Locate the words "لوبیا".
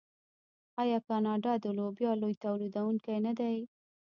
1.77-2.11